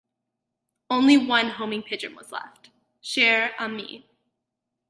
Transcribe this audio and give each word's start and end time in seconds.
Only 0.89 1.15
one 1.15 1.49
homing 1.51 1.83
pigeon 1.83 2.15
was 2.15 2.31
left: 2.31 2.71
"Cher 3.01 3.53
Ami". 3.59 4.09